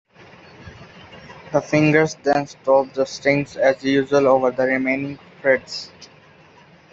[1.51, 5.91] The fingers then stop the strings as usual over the remaining frets.